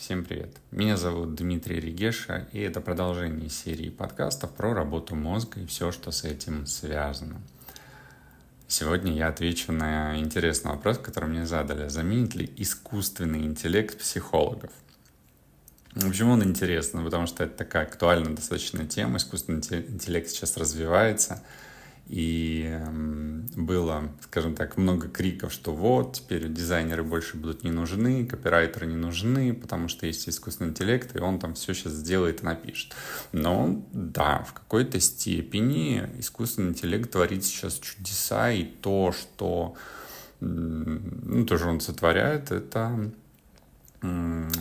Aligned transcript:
Всем 0.00 0.24
привет! 0.24 0.56
Меня 0.70 0.96
зовут 0.96 1.34
Дмитрий 1.34 1.78
Регеша, 1.78 2.48
и 2.52 2.60
это 2.60 2.80
продолжение 2.80 3.50
серии 3.50 3.90
подкастов 3.90 4.50
про 4.54 4.72
работу 4.72 5.14
мозга 5.14 5.60
и 5.60 5.66
все, 5.66 5.92
что 5.92 6.10
с 6.10 6.24
этим 6.24 6.64
связано. 6.64 7.42
Сегодня 8.66 9.12
я 9.12 9.28
отвечу 9.28 9.72
на 9.72 10.18
интересный 10.18 10.70
вопрос, 10.70 10.96
который 10.96 11.28
мне 11.28 11.44
задали. 11.44 11.88
Заменит 11.88 12.34
ли 12.34 12.50
искусственный 12.56 13.40
интеллект 13.40 13.98
психологов? 13.98 14.70
Почему 15.92 16.32
он 16.32 16.44
интересный? 16.44 17.04
Потому 17.04 17.26
что 17.26 17.44
это 17.44 17.58
такая 17.58 17.82
актуальная 17.82 18.34
достаточно 18.34 18.86
тема. 18.86 19.18
Искусственный 19.18 19.58
интеллект 19.58 20.30
сейчас 20.30 20.56
развивается– 20.56 21.42
и 22.10 22.64
эм, 22.66 23.46
было, 23.54 24.10
скажем 24.24 24.56
так, 24.56 24.76
много 24.76 25.06
криков, 25.06 25.52
что 25.52 25.72
вот, 25.72 26.14
теперь 26.14 26.48
дизайнеры 26.48 27.04
больше 27.04 27.36
будут 27.36 27.62
не 27.62 27.70
нужны, 27.70 28.26
копирайтеры 28.26 28.86
не 28.86 28.96
нужны, 28.96 29.54
потому 29.54 29.86
что 29.86 30.06
есть 30.06 30.28
искусственный 30.28 30.70
интеллект, 30.70 31.14
и 31.14 31.20
он 31.20 31.38
там 31.38 31.54
все 31.54 31.72
сейчас 31.72 31.92
сделает 31.92 32.42
и 32.42 32.44
напишет. 32.46 32.96
Но 33.30 33.86
да, 33.92 34.42
в 34.42 34.54
какой-то 34.54 34.98
степени 34.98 36.04
искусственный 36.18 36.70
интеллект 36.70 37.12
творит 37.12 37.44
сейчас 37.44 37.78
чудеса, 37.78 38.50
и 38.50 38.64
то, 38.64 39.12
что 39.12 39.76
ну, 40.40 41.46
тоже 41.46 41.68
он 41.68 41.80
сотворяет, 41.80 42.50
это 42.50 43.12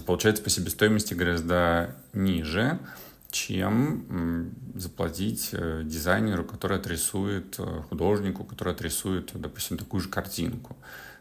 получается 0.06 0.44
по 0.44 0.52
себестоимости 0.52 1.16
гораздо 1.16 1.96
ниже, 2.14 2.78
чем 3.32 4.54
заплатить 4.76 5.50
э, 5.52 5.84
дизайнеру, 5.86 6.44
который 6.44 6.78
отрисует, 6.78 7.56
э, 7.60 7.82
художнику, 7.90 8.44
который 8.44 8.74
отрисует, 8.74 9.32
допустим, 9.36 9.78
такую 9.78 10.02
же 10.02 10.10
картинку. 10.10 10.76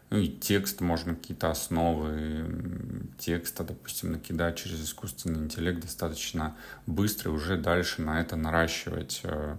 Ну 0.09 0.17
и 0.17 0.27
текст 0.27 0.81
можно 0.81 1.13
какие-то 1.13 1.51
основы 1.51 3.07
текста, 3.19 3.63
допустим, 3.63 4.13
накидать 4.13 4.57
через 4.57 4.83
искусственный 4.83 5.39
интеллект 5.39 5.81
достаточно 5.81 6.55
быстро 6.87 7.31
и 7.31 7.35
уже 7.35 7.57
дальше 7.57 8.01
на 8.01 8.19
это 8.19 8.35
наращивать, 8.35 9.21
э, 9.23 9.57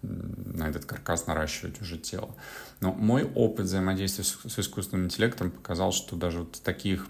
на 0.00 0.68
этот 0.68 0.86
каркас 0.86 1.26
наращивать 1.26 1.82
уже 1.82 1.98
тело. 1.98 2.34
Но 2.80 2.92
мой 2.92 3.24
опыт 3.34 3.66
взаимодействия 3.66 4.24
с 4.24 4.58
искусственным 4.58 5.06
интеллектом 5.06 5.50
показал, 5.50 5.92
что 5.92 6.16
даже 6.16 6.40
вот 6.40 6.56
в 6.56 6.60
таких 6.60 7.06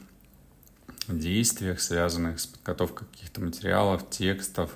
действиях, 1.09 1.81
связанных 1.81 2.41
с 2.41 2.47
подготовкой 2.47 3.09
каких-то 3.13 3.41
материалов, 3.41 4.09
текстов, 4.11 4.71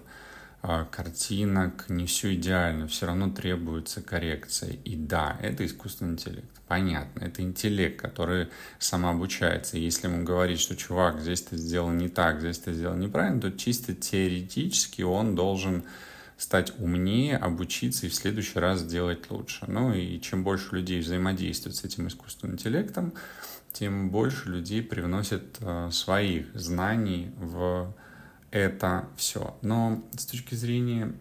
а, 0.61 0.85
картинок, 0.87 1.89
не 1.89 2.07
все 2.07 2.35
идеально, 2.35 2.89
все 2.89 3.07
равно 3.07 3.31
требуется 3.31 4.03
коррекция. 4.03 4.73
И 4.85 4.97
да, 4.97 5.39
это 5.41 5.65
искусственный 5.65 6.13
интеллект. 6.13 6.49
Понятно, 6.67 7.25
это 7.25 7.43
интеллект, 7.43 8.01
который 8.01 8.49
самообучается. 8.79 9.79
Если 9.79 10.09
ему 10.09 10.25
говорить, 10.25 10.61
что 10.61 10.77
чувак, 10.77 11.21
здесь 11.21 11.43
ты 11.43 11.57
сделал 11.57 11.91
не 11.91 12.09
так, 12.09 12.41
здесь 12.41 12.59
ты 12.59 12.73
сделал 12.73 12.97
неправильно, 12.97 13.41
то 13.41 13.53
чисто 13.53 13.95
теоретически 13.95 15.03
он 15.03 15.35
должен 15.35 15.85
стать 16.37 16.73
умнее, 16.79 17.37
обучиться 17.37 18.07
и 18.07 18.09
в 18.09 18.15
следующий 18.15 18.59
раз 18.59 18.81
сделать 18.81 19.31
лучше. 19.31 19.65
Ну 19.67 19.93
и 19.93 20.21
чем 20.21 20.45
больше 20.45 20.77
людей 20.77 21.01
взаимодействует 21.01 21.77
с 21.77 21.85
этим 21.85 22.09
искусственным 22.09 22.55
интеллектом, 22.55 23.13
тем 23.73 24.11
больше 24.11 24.49
людей 24.49 24.83
привносит 24.83 25.59
э, 25.61 25.91
своих 25.91 26.47
знаний 26.55 27.31
в 27.37 27.95
это 28.51 29.09
все. 29.17 29.57
Но 29.63 30.05
с 30.17 30.27
точки 30.27 30.55
зрения 30.55 31.13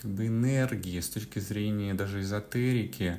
как 0.00 0.10
бы 0.10 0.26
энергии, 0.26 1.00
с 1.00 1.08
точки 1.08 1.38
зрения 1.38 1.94
даже 1.94 2.20
эзотерики, 2.20 3.18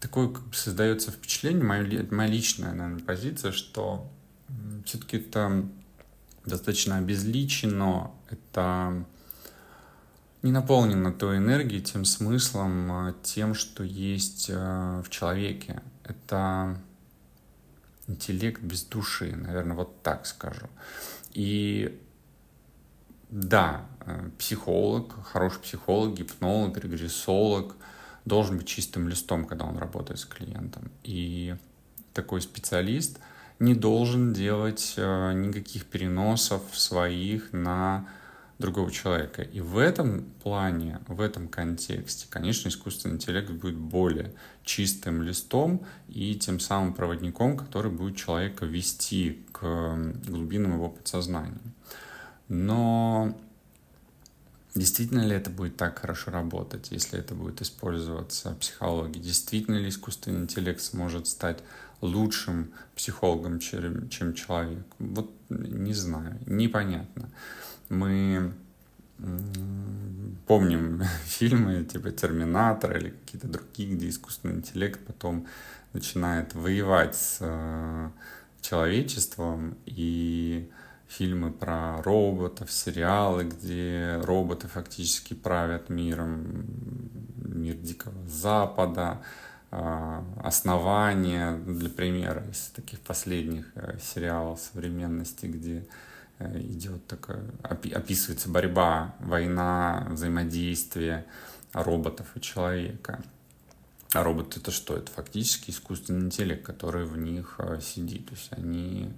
такое 0.00 0.28
как 0.28 0.44
бы 0.44 0.54
создается 0.54 1.12
впечатление, 1.12 1.62
моя, 1.62 2.04
моя 2.10 2.28
личная, 2.28 2.72
наверное, 2.72 3.04
позиция, 3.04 3.52
что 3.52 4.10
все-таки 4.84 5.18
это 5.18 5.64
достаточно 6.44 6.96
обезличено, 6.96 8.10
это 8.28 9.04
не 10.42 10.52
наполнена 10.52 11.12
той 11.12 11.38
энергией, 11.38 11.82
тем 11.82 12.04
смыслом, 12.04 12.92
а, 12.92 13.14
тем, 13.22 13.54
что 13.54 13.84
есть 13.84 14.50
а, 14.52 15.02
в 15.02 15.10
человеке. 15.10 15.82
Это 16.04 16.76
интеллект 18.08 18.60
без 18.60 18.82
души, 18.84 19.34
наверное, 19.36 19.76
вот 19.76 20.02
так 20.02 20.26
скажу. 20.26 20.66
И 21.32 22.00
да, 23.30 23.86
э, 24.04 24.28
психолог, 24.38 25.14
хороший 25.24 25.60
психолог, 25.60 26.14
гипнолог, 26.14 26.76
регрессолог 26.76 27.76
должен 28.26 28.58
быть 28.58 28.66
чистым 28.66 29.08
листом, 29.08 29.46
когда 29.46 29.64
он 29.64 29.78
работает 29.78 30.20
с 30.20 30.26
клиентом. 30.26 30.90
И 31.02 31.56
такой 32.12 32.42
специалист 32.42 33.18
не 33.58 33.74
должен 33.74 34.34
делать 34.34 34.94
э, 34.96 35.32
никаких 35.32 35.86
переносов 35.86 36.62
своих 36.72 37.52
на 37.52 38.06
другого 38.62 38.90
человека. 38.90 39.42
И 39.42 39.60
в 39.60 39.76
этом 39.76 40.24
плане, 40.42 41.00
в 41.08 41.20
этом 41.20 41.48
контексте, 41.48 42.26
конечно, 42.30 42.68
искусственный 42.68 43.16
интеллект 43.16 43.50
будет 43.50 43.76
более 43.76 44.32
чистым 44.64 45.22
листом 45.22 45.84
и 46.08 46.34
тем 46.36 46.60
самым 46.60 46.94
проводником, 46.94 47.56
который 47.58 47.90
будет 47.90 48.16
человека 48.16 48.64
вести 48.64 49.44
к 49.52 49.60
глубинам 50.26 50.74
его 50.74 50.88
подсознания. 50.88 51.60
Но 52.48 53.36
Действительно 54.74 55.20
ли 55.20 55.36
это 55.36 55.50
будет 55.50 55.76
так 55.76 55.98
хорошо 55.98 56.30
работать, 56.30 56.92
если 56.92 57.18
это 57.18 57.34
будет 57.34 57.60
использоваться 57.60 58.52
психологией? 58.58 59.22
Действительно 59.22 59.76
ли 59.76 59.90
искусственный 59.90 60.40
интеллект 60.40 60.80
сможет 60.80 61.26
стать 61.26 61.58
лучшим 62.00 62.72
психологом, 62.96 63.58
чем 63.60 64.32
человек? 64.32 64.86
Вот 64.98 65.30
не 65.50 65.92
знаю, 65.92 66.38
непонятно 66.46 67.28
мы 67.88 68.52
помним 70.46 71.02
фильмы 71.24 71.84
типа 71.84 72.10
«Терминатор» 72.10 72.96
или 72.96 73.10
какие-то 73.10 73.48
другие, 73.48 73.94
где 73.94 74.08
искусственный 74.08 74.56
интеллект 74.56 75.00
потом 75.06 75.46
начинает 75.92 76.54
воевать 76.54 77.14
с 77.14 77.38
э, 77.40 78.10
человечеством, 78.60 79.76
и 79.86 80.70
фильмы 81.08 81.52
про 81.52 82.02
роботов, 82.02 82.70
сериалы, 82.72 83.44
где 83.44 84.18
роботы 84.22 84.68
фактически 84.68 85.34
правят 85.34 85.90
миром, 85.90 86.64
мир 87.36 87.76
Дикого 87.76 88.26
Запада, 88.26 89.20
э, 89.70 90.22
основания, 90.42 91.56
для 91.58 91.90
примера, 91.90 92.44
из 92.50 92.68
таких 92.68 93.00
последних 93.00 93.66
э, 93.74 93.98
сериалов 94.00 94.60
современности, 94.60 95.46
где 95.46 95.84
идет 96.54 97.06
такая, 97.06 97.44
описывается 97.62 98.48
борьба, 98.48 99.14
война, 99.20 100.06
взаимодействие 100.10 101.24
роботов 101.72 102.26
и 102.34 102.40
человека. 102.40 103.22
А 104.12 104.22
робот 104.22 104.56
это 104.56 104.70
что? 104.70 104.96
Это 104.96 105.10
фактически 105.10 105.70
искусственный 105.70 106.26
интеллект, 106.26 106.64
который 106.64 107.06
в 107.06 107.16
них 107.16 107.54
э, 107.58 107.80
сидит. 107.80 108.26
То 108.26 108.34
есть 108.34 108.48
они 108.52 109.10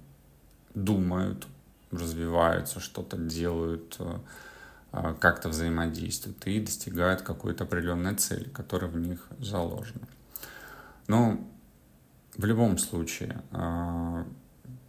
думают, 0.73 1.47
развиваются, 1.91 2.79
что-то 2.79 3.17
делают, 3.17 3.97
э, 3.99 5.15
как-то 5.19 5.49
взаимодействуют 5.49 6.47
и 6.47 6.61
достигают 6.61 7.21
какой-то 7.21 7.65
определенной 7.65 8.15
цели, 8.15 8.47
которая 8.49 8.89
в 8.89 8.97
них 8.97 9.27
заложена. 9.39 10.07
Но 11.07 11.45
в 12.37 12.45
любом 12.45 12.77
случае 12.77 13.41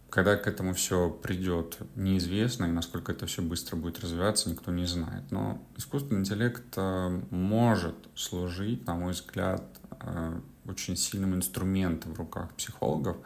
когда 0.09 0.37
к 0.37 0.47
этому 0.47 0.73
все 0.73 1.09
придет, 1.09 1.77
неизвестно, 1.95 2.65
и 2.65 2.71
насколько 2.71 3.11
это 3.11 3.25
все 3.25 3.41
быстро 3.41 3.75
будет 3.75 3.99
развиваться, 3.99 4.49
никто 4.49 4.71
не 4.71 4.85
знает. 4.85 5.23
Но 5.31 5.61
искусственный 5.75 6.21
интеллект 6.21 6.63
э, 6.77 7.21
может 7.29 7.95
служить, 8.15 8.85
на 8.85 8.95
мой 8.95 9.11
взгляд, 9.11 9.63
э, 9.99 10.39
очень 10.65 10.95
сильным 10.95 11.35
инструментом 11.35 12.13
в 12.13 12.19
руках 12.19 12.53
психологов, 12.53 13.17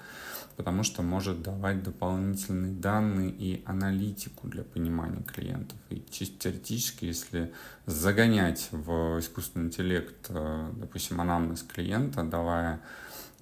потому 0.57 0.83
что 0.83 1.01
может 1.01 1.41
давать 1.41 1.83
дополнительные 1.83 2.73
данные 2.73 3.29
и 3.29 3.63
аналитику 3.65 4.47
для 4.47 4.63
понимания 4.63 5.23
клиентов. 5.23 5.77
И 5.89 6.03
чисто 6.09 6.39
теоретически, 6.39 7.05
если 7.05 7.53
загонять 7.85 8.69
в 8.71 9.19
искусственный 9.19 9.67
интеллект, 9.67 10.27
э, 10.29 10.71
допустим, 10.77 11.21
анамнез 11.21 11.61
клиента, 11.61 12.23
давая 12.23 12.81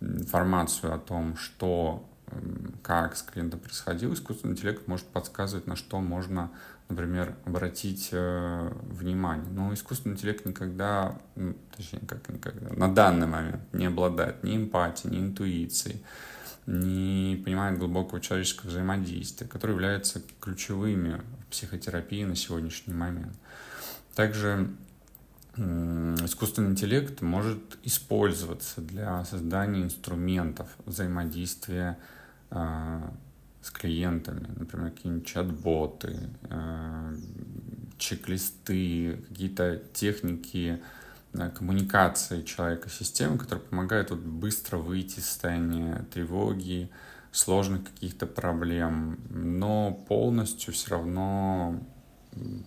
информацию 0.02 0.94
о 0.94 0.98
том, 0.98 1.38
что 1.38 2.06
как 2.84 3.16
с 3.16 3.22
клиентом 3.22 3.60
происходило, 3.60 4.14
искусственный 4.14 4.54
интеллект 4.54 4.88
может 4.88 5.06
подсказывать, 5.08 5.68
на 5.68 5.76
что 5.76 6.00
можно, 6.00 6.52
например, 6.88 7.36
обратить 7.46 8.10
э, 8.12 8.72
внимание. 8.84 9.50
Но 9.52 9.74
искусственный 9.74 10.16
интеллект 10.16 10.46
никогда, 10.46 11.18
точнее, 11.76 12.02
как 12.08 12.28
никогда, 12.30 12.74
на 12.74 12.94
данный 12.94 13.28
момент 13.28 13.62
не 13.74 13.86
обладает 13.86 14.44
ни 14.44 14.56
эмпатией, 14.56 15.16
ни 15.16 15.20
интуицией, 15.20 16.04
не 16.66 17.42
понимает 17.44 17.80
глубокого 17.80 18.22
человеческого 18.22 18.70
взаимодействия, 18.70 19.48
которые 19.48 19.76
являются 19.76 20.22
ключевыми 20.40 21.22
в 21.42 21.52
психотерапии 21.52 22.24
на 22.24 22.36
сегодняшний 22.36 22.94
момент. 22.94 23.36
Также 24.16 24.70
искусственный 25.60 26.72
интеллект 26.72 27.22
может 27.22 27.78
использоваться 27.84 28.82
для 28.82 29.24
создания 29.26 29.84
инструментов 29.84 30.68
взаимодействия 30.86 31.98
э, 32.52 33.02
с 33.62 33.72
клиентами, 33.72 34.48
например, 34.56 34.92
какие-нибудь 34.92 35.28
чат-боты, 35.28 36.18
э, 36.50 37.16
чек-листы, 37.98 39.18
какие-то 39.28 39.82
техники 39.94 40.82
э, 41.34 41.50
коммуникации 41.50 42.44
человека 42.44 42.90
с 42.90 42.94
системой, 42.94 43.38
которые 43.38 43.66
помогают 43.66 44.12
вот 44.12 44.20
быстро 44.20 44.78
выйти 44.78 45.20
из 45.20 45.26
состояния 45.26 46.06
тревоги, 46.14 46.90
сложных 47.32 47.84
каких-то 47.84 48.26
проблем, 48.26 49.20
но 49.30 49.92
полностью 50.08 50.74
все 50.74 50.92
равно 50.92 51.80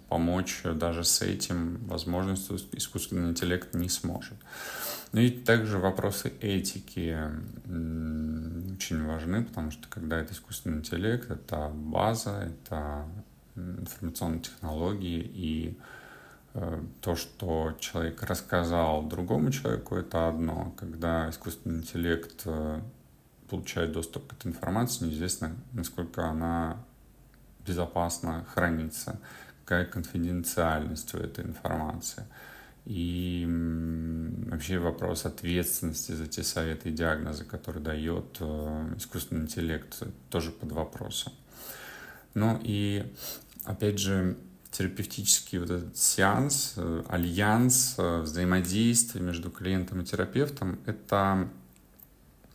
помочь 0.09 0.63
даже 0.65 1.05
с 1.05 1.23
этим 1.23 1.79
возможностью 1.87 2.59
искусственный 2.73 3.31
интеллект 3.31 3.75
не 3.75 3.89
сможет. 3.89 4.37
Ну 5.13 5.21
и 5.21 5.31
также 5.31 5.79
вопросы 5.79 6.33
этики 6.41 7.19
очень 7.67 9.05
важны, 9.05 9.45
потому 9.45 9.71
что 9.71 9.87
когда 9.89 10.19
это 10.19 10.33
искусственный 10.33 10.79
интеллект, 10.79 11.31
это 11.31 11.69
база, 11.69 12.51
это 12.51 13.07
информационные 13.55 14.41
технологии 14.41 15.21
и 15.21 15.79
э, 16.55 16.83
то, 17.03 17.17
что 17.17 17.77
человек 17.79 18.23
рассказал 18.23 19.03
другому 19.03 19.51
человеку, 19.51 19.97
это 19.97 20.29
одно. 20.29 20.73
Когда 20.79 21.29
искусственный 21.29 21.81
интеллект 21.81 22.43
э, 22.47 22.81
получает 23.51 23.93
доступ 23.93 24.29
к 24.29 24.33
этой 24.33 24.49
информации, 24.49 25.05
неизвестно, 25.05 25.55
насколько 25.73 26.27
она 26.27 26.79
безопасно 27.67 28.45
хранится, 28.55 29.21
какая 29.65 29.85
конфиденциальность 29.85 31.15
у 31.15 31.19
этой 31.19 31.45
информации. 31.45 32.25
И 32.85 33.47
вообще 34.49 34.79
вопрос 34.79 35.25
ответственности 35.25 36.13
за 36.13 36.27
те 36.27 36.43
советы 36.43 36.89
и 36.89 36.93
диагнозы, 36.93 37.45
которые 37.45 37.83
дает 37.83 38.39
э, 38.41 38.95
искусственный 38.97 39.43
интеллект, 39.43 40.03
тоже 40.31 40.51
под 40.51 40.73
вопросом. 40.73 41.33
Ну 42.35 42.59
и, 42.63 43.05
опять 43.65 44.01
же, 44.01 44.37
терапевтический 44.73 45.59
вот 45.59 45.71
этот 45.71 45.97
сеанс, 45.97 46.75
э, 46.77 47.05
альянс, 47.09 47.95
э, 47.99 48.21
взаимодействие 48.23 49.23
между 49.23 49.51
клиентом 49.51 50.01
и 50.01 50.05
терапевтом— 50.05 50.81
это 50.87 51.49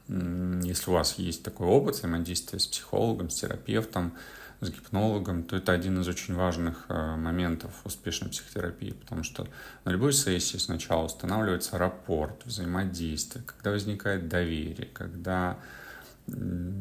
если 0.09 0.89
у 0.89 0.93
вас 0.93 1.15
есть 1.19 1.43
такой 1.43 1.67
опыт 1.67 1.95
взаимодействия 1.95 2.59
с 2.59 2.67
психологом, 2.67 3.29
с 3.29 3.35
терапевтом, 3.35 4.13
с 4.61 4.69
гипнологом, 4.69 5.43
то 5.43 5.55
это 5.55 5.71
один 5.71 5.99
из 6.01 6.07
очень 6.07 6.33
важных 6.33 6.85
э, 6.89 7.15
моментов 7.15 7.71
успешной 7.83 8.31
психотерапии, 8.31 8.91
потому 8.91 9.23
что 9.23 9.47
на 9.85 9.91
любой 9.91 10.13
сессии 10.13 10.57
сначала 10.57 11.05
устанавливается 11.05 11.77
рапорт, 11.77 12.45
взаимодействие, 12.45 13.43
когда 13.45 13.71
возникает 13.71 14.27
доверие, 14.27 14.87
когда 14.93 15.57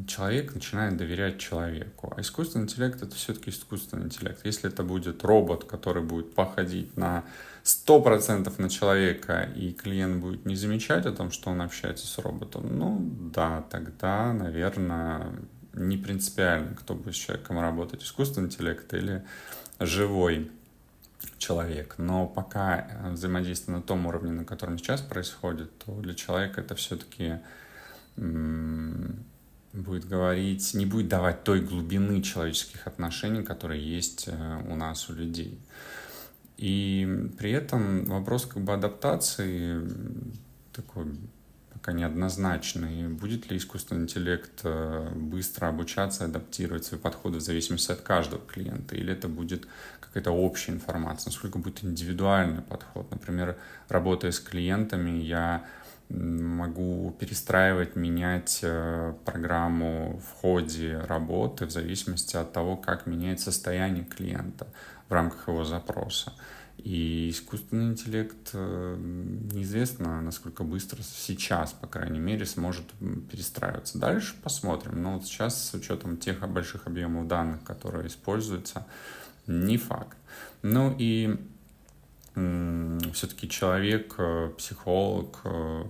человек 0.08 0.54
начинает 0.54 0.96
доверять 0.96 1.38
человеку. 1.38 2.12
А 2.16 2.20
искусственный 2.20 2.64
интеллект— 2.64 3.00
это 3.02 3.14
все-таки 3.14 3.50
искусственный 3.50 4.06
интеллект. 4.06 4.40
Если 4.44 4.68
это 4.68 4.82
будет 4.82 5.24
робот, 5.24 5.64
который 5.64 6.02
будет 6.02 6.34
походить 6.34 6.96
на 6.96 7.24
100% 7.62 8.52
на 8.60 8.68
человека, 8.68 9.48
и 9.54 9.72
клиент 9.72 10.20
будет 10.20 10.46
не 10.46 10.56
замечать 10.56 11.06
о 11.06 11.12
том, 11.12 11.30
что 11.30 11.50
он 11.50 11.60
общается 11.62 12.06
с 12.06 12.18
роботом, 12.18 12.76
ну 12.76 12.98
да, 13.32 13.64
тогда, 13.70 14.32
наверное, 14.32 15.32
не 15.76 15.96
принципиально, 15.96 16.74
кто 16.74 16.94
будет 16.94 17.14
с 17.14 17.18
человеком 17.18 17.60
работать, 17.60 18.02
искусственный 18.02 18.48
интеллект 18.48 18.92
или 18.94 19.24
живой 19.78 20.50
человек. 21.38 21.94
Но 21.98 22.26
пока 22.26 22.88
взаимодействие 23.12 23.76
на 23.76 23.82
том 23.82 24.06
уровне, 24.06 24.32
на 24.32 24.44
котором 24.44 24.78
сейчас 24.78 25.00
происходит, 25.00 25.70
то 25.78 26.00
для 26.00 26.14
человека 26.14 26.60
это 26.60 26.74
все-таки 26.74 27.38
будет 28.16 30.06
говорить, 30.06 30.72
не 30.74 30.86
будет 30.86 31.08
давать 31.08 31.44
той 31.44 31.60
глубины 31.60 32.22
человеческих 32.22 32.86
отношений, 32.86 33.42
которые 33.42 33.82
есть 33.86 34.24
э, 34.26 34.62
у 34.68 34.74
нас, 34.74 35.10
у 35.10 35.12
людей. 35.12 35.60
И 36.56 37.30
при 37.38 37.50
этом 37.50 38.06
вопрос 38.06 38.46
как 38.46 38.62
бы 38.62 38.72
адаптации 38.72 39.86
такой 40.72 41.14
пока 41.76 41.92
неоднозначный. 41.92 43.08
Будет 43.08 43.50
ли 43.50 43.56
искусственный 43.56 44.02
интеллект 44.02 44.60
э, 44.64 45.10
быстро 45.14 45.68
обучаться, 45.68 46.24
адаптировать 46.24 46.84
свои 46.84 46.98
подходы 46.98 47.38
в 47.38 47.42
зависимости 47.42 47.92
от 47.92 48.00
каждого 48.00 48.42
клиента? 48.42 48.96
Или 48.96 49.12
это 49.12 49.28
будет 49.28 49.66
какая-то 50.00 50.30
общая 50.30 50.72
информация? 50.72 51.30
Насколько 51.30 51.58
будет 51.58 51.84
индивидуальный 51.84 52.62
подход? 52.62 53.10
Например, 53.10 53.56
работая 53.88 54.32
с 54.32 54.40
клиентами, 54.40 55.20
я 55.20 55.64
могу 56.08 57.16
перестраивать, 57.18 57.96
менять 57.96 58.60
э, 58.62 59.14
программу 59.24 60.20
в 60.20 60.40
ходе 60.40 60.98
работы 60.98 61.66
в 61.66 61.70
зависимости 61.70 62.36
от 62.36 62.52
того, 62.52 62.76
как 62.76 63.06
меняется 63.06 63.46
состояние 63.46 64.04
клиента 64.04 64.66
в 65.08 65.12
рамках 65.12 65.48
его 65.48 65.64
запроса. 65.64 66.32
И 66.78 67.30
искусственный 67.30 67.92
интеллект 67.92 68.50
э, 68.52 68.96
неизвестно, 69.52 70.20
насколько 70.20 70.62
быстро 70.62 71.02
сейчас, 71.02 71.72
по 71.72 71.86
крайней 71.86 72.18
мере, 72.18 72.46
сможет 72.46 72.84
перестраиваться. 73.30 73.98
Дальше 73.98 74.34
посмотрим. 74.42 75.02
Но 75.02 75.14
вот 75.14 75.24
сейчас 75.24 75.70
с 75.70 75.74
учетом 75.74 76.16
тех 76.16 76.46
больших 76.48 76.86
объемов 76.86 77.26
данных, 77.28 77.64
которые 77.64 78.06
используются, 78.06 78.86
не 79.46 79.78
факт. 79.78 80.16
Ну 80.62 80.94
и 80.98 81.38
все-таки 82.34 83.48
человек, 83.48 84.14
э, 84.18 84.50
психолог, 84.58 85.40
э, 85.44 85.84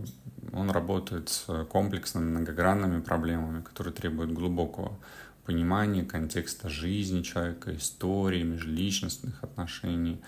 он 0.52 0.70
работает 0.70 1.28
с 1.28 1.64
комплексными, 1.64 2.30
многогранными 2.30 3.00
проблемами, 3.00 3.62
которые 3.62 3.92
требуют 3.92 4.32
глубокого 4.32 4.96
понимания 5.44 6.04
контекста 6.04 6.68
жизни 6.68 7.22
человека, 7.22 7.74
истории, 7.74 8.44
межличностных 8.44 9.42
отношений. 9.42 10.20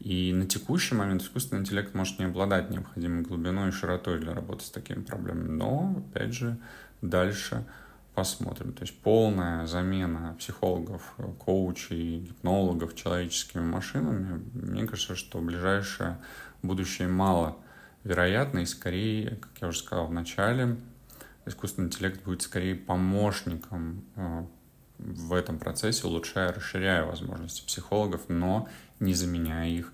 И 0.00 0.32
на 0.32 0.46
текущий 0.46 0.94
момент 0.94 1.22
искусственный 1.22 1.60
интеллект 1.60 1.94
может 1.94 2.18
не 2.18 2.24
обладать 2.24 2.70
необходимой 2.70 3.22
глубиной 3.22 3.68
и 3.68 3.72
широтой 3.72 4.18
для 4.18 4.34
работы 4.34 4.64
с 4.64 4.70
такими 4.70 5.02
проблемами. 5.02 5.48
Но, 5.48 6.04
опять 6.10 6.32
же, 6.32 6.56
дальше 7.02 7.66
посмотрим. 8.14 8.72
То 8.72 8.82
есть 8.82 8.98
полная 9.00 9.66
замена 9.66 10.34
психологов, 10.38 11.14
коучей, 11.38 12.20
гипнологов 12.20 12.94
человеческими 12.94 13.62
машинами, 13.62 14.42
мне 14.54 14.86
кажется, 14.86 15.16
что 15.16 15.38
ближайшее 15.40 16.18
будущее 16.62 17.08
мало 17.08 17.58
вероятно, 18.02 18.60
и 18.60 18.66
скорее, 18.66 19.36
как 19.36 19.50
я 19.60 19.68
уже 19.68 19.78
сказал 19.78 20.06
в 20.06 20.12
начале, 20.12 20.78
искусственный 21.44 21.88
интеллект 21.88 22.24
будет 22.24 22.42
скорее 22.42 22.74
помощником 22.74 24.04
э, 24.16 24.44
в 25.00 25.32
этом 25.32 25.58
процессе, 25.58 26.06
улучшая, 26.06 26.52
расширяя 26.52 27.04
возможности 27.04 27.64
психологов, 27.64 28.22
но 28.28 28.68
не 28.98 29.14
заменяя 29.14 29.68
их 29.68 29.92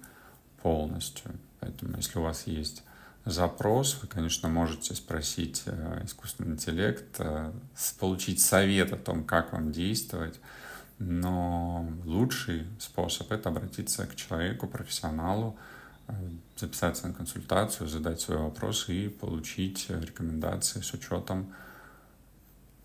полностью. 0.62 1.30
Поэтому, 1.60 1.96
если 1.96 2.18
у 2.18 2.22
вас 2.22 2.46
есть 2.46 2.82
запрос, 3.24 3.98
вы, 4.02 4.08
конечно, 4.08 4.48
можете 4.48 4.94
спросить 4.94 5.62
э, 5.66 6.02
искусственный 6.04 6.52
интеллект, 6.52 7.16
э, 7.18 7.52
получить 7.98 8.40
совет 8.40 8.92
о 8.92 8.96
том, 8.96 9.24
как 9.24 9.52
вам 9.52 9.72
действовать, 9.72 10.40
но 10.98 11.88
лучший 12.04 12.66
способ— 12.78 13.30
это 13.32 13.48
обратиться 13.48 14.06
к 14.06 14.14
человеку, 14.14 14.66
профессионалу, 14.66 15.56
э, 16.08 16.12
записаться 16.56 17.08
на 17.08 17.14
консультацию, 17.14 17.88
задать 17.88 18.20
свои 18.20 18.38
вопросы 18.38 18.94
и 18.94 19.08
получить 19.08 19.86
рекомендации 19.88 20.80
с 20.80 20.92
учетом 20.92 21.52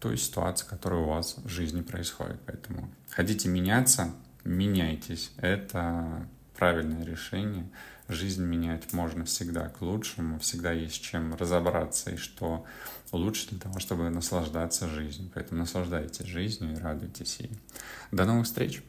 той 0.02 0.18
ситуации, 0.18 0.68
которая 0.68 1.02
у 1.02 1.10
вас 1.10 1.38
в 1.38 1.48
жизни 1.48 1.82
происходит. 1.82 2.40
Поэтому 2.46 2.90
хотите 3.10 3.48
меняться, 3.48 4.14
меняйтесь. 4.44 5.32
Это 5.38 6.28
правильное 6.58 7.06
решение. 7.06 7.70
Жизнь 8.08 8.44
менять 8.44 8.92
можно 8.92 9.24
всегда 9.24 9.70
к 9.70 9.82
лучшему, 9.82 10.40
всегда 10.40 10.74
есть 10.74 11.02
чем 11.02 11.36
разобраться 11.36 12.12
и 12.12 12.18
что 12.18 12.66
лучше 13.12 13.50
для 13.50 13.60
того, 13.60 13.80
чтобы 13.80 14.10
наслаждаться 14.10 14.90
жизнью. 14.90 15.32
Поэтому 15.34 15.62
наслаждайтесь 15.62 16.26
жизнью 16.26 16.74
и 16.74 16.80
радуйтесь 16.80 17.40
ей. 17.40 17.52
До 18.12 18.26
новых 18.26 18.48
встреч! 18.48 18.84